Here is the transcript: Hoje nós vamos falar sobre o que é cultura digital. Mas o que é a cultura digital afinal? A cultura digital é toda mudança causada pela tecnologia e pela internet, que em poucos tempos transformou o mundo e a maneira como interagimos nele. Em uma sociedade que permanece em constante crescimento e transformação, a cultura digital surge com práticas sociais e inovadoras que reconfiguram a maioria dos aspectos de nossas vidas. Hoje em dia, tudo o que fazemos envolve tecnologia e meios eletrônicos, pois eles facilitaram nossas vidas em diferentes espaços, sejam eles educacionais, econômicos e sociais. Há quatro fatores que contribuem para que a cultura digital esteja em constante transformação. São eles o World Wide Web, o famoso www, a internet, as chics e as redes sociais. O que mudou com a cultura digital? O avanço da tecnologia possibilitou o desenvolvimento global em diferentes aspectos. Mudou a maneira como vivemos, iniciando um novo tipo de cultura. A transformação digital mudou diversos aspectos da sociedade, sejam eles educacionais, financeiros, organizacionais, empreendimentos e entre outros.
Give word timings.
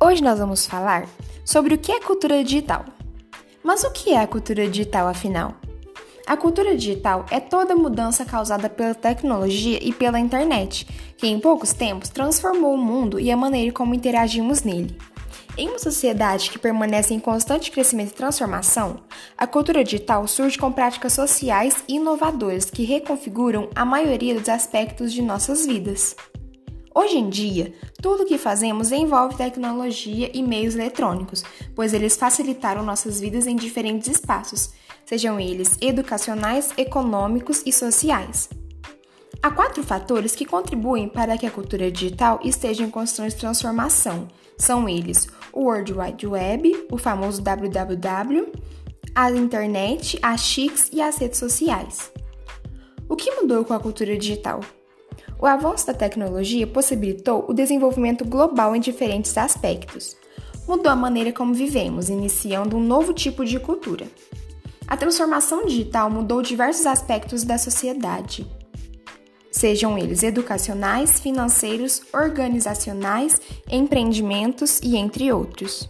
Hoje 0.00 0.22
nós 0.22 0.38
vamos 0.38 0.64
falar 0.64 1.08
sobre 1.44 1.74
o 1.74 1.78
que 1.78 1.90
é 1.90 2.00
cultura 2.00 2.44
digital. 2.44 2.84
Mas 3.64 3.82
o 3.82 3.90
que 3.90 4.10
é 4.10 4.20
a 4.20 4.28
cultura 4.28 4.68
digital 4.68 5.08
afinal? 5.08 5.56
A 6.24 6.36
cultura 6.36 6.76
digital 6.76 7.26
é 7.32 7.40
toda 7.40 7.74
mudança 7.74 8.24
causada 8.24 8.70
pela 8.70 8.94
tecnologia 8.94 9.76
e 9.82 9.92
pela 9.92 10.20
internet, 10.20 10.86
que 11.16 11.26
em 11.26 11.40
poucos 11.40 11.72
tempos 11.72 12.10
transformou 12.10 12.74
o 12.74 12.78
mundo 12.78 13.18
e 13.18 13.28
a 13.32 13.36
maneira 13.36 13.72
como 13.72 13.92
interagimos 13.92 14.62
nele. 14.62 14.96
Em 15.56 15.68
uma 15.68 15.80
sociedade 15.80 16.48
que 16.48 16.60
permanece 16.60 17.12
em 17.12 17.18
constante 17.18 17.72
crescimento 17.72 18.12
e 18.12 18.14
transformação, 18.14 19.00
a 19.36 19.48
cultura 19.48 19.82
digital 19.82 20.28
surge 20.28 20.56
com 20.56 20.70
práticas 20.70 21.12
sociais 21.12 21.82
e 21.88 21.96
inovadoras 21.96 22.70
que 22.70 22.84
reconfiguram 22.84 23.68
a 23.74 23.84
maioria 23.84 24.38
dos 24.38 24.48
aspectos 24.48 25.12
de 25.12 25.22
nossas 25.22 25.66
vidas. 25.66 26.14
Hoje 27.00 27.16
em 27.16 27.28
dia, 27.28 27.72
tudo 28.02 28.24
o 28.24 28.26
que 28.26 28.36
fazemos 28.36 28.90
envolve 28.90 29.36
tecnologia 29.36 30.32
e 30.34 30.42
meios 30.42 30.74
eletrônicos, 30.74 31.44
pois 31.72 31.94
eles 31.94 32.16
facilitaram 32.16 32.82
nossas 32.82 33.20
vidas 33.20 33.46
em 33.46 33.54
diferentes 33.54 34.08
espaços, 34.08 34.70
sejam 35.06 35.38
eles 35.38 35.78
educacionais, 35.80 36.70
econômicos 36.76 37.62
e 37.64 37.72
sociais. 37.72 38.50
Há 39.40 39.48
quatro 39.48 39.80
fatores 39.84 40.34
que 40.34 40.44
contribuem 40.44 41.08
para 41.08 41.38
que 41.38 41.46
a 41.46 41.52
cultura 41.52 41.88
digital 41.88 42.40
esteja 42.42 42.82
em 42.82 42.90
constante 42.90 43.36
transformação. 43.36 44.26
São 44.56 44.88
eles 44.88 45.28
o 45.52 45.66
World 45.66 45.92
Wide 45.92 46.26
Web, 46.26 46.86
o 46.90 46.98
famoso 46.98 47.40
www, 47.40 48.50
a 49.14 49.30
internet, 49.30 50.18
as 50.20 50.40
chics 50.40 50.90
e 50.92 51.00
as 51.00 51.16
redes 51.16 51.38
sociais. 51.38 52.10
O 53.08 53.14
que 53.14 53.30
mudou 53.36 53.64
com 53.64 53.72
a 53.72 53.78
cultura 53.78 54.18
digital? 54.18 54.58
O 55.38 55.46
avanço 55.46 55.86
da 55.86 55.94
tecnologia 55.94 56.66
possibilitou 56.66 57.44
o 57.48 57.54
desenvolvimento 57.54 58.24
global 58.24 58.74
em 58.74 58.80
diferentes 58.80 59.36
aspectos. 59.38 60.16
Mudou 60.66 60.90
a 60.90 60.96
maneira 60.96 61.32
como 61.32 61.54
vivemos, 61.54 62.08
iniciando 62.08 62.76
um 62.76 62.80
novo 62.80 63.12
tipo 63.12 63.44
de 63.44 63.60
cultura. 63.60 64.06
A 64.86 64.96
transformação 64.96 65.66
digital 65.66 66.10
mudou 66.10 66.42
diversos 66.42 66.86
aspectos 66.86 67.44
da 67.44 67.56
sociedade, 67.56 68.46
sejam 69.50 69.98
eles 69.98 70.22
educacionais, 70.22 71.18
financeiros, 71.18 72.02
organizacionais, 72.12 73.40
empreendimentos 73.70 74.80
e 74.82 74.96
entre 74.96 75.32
outros. 75.32 75.88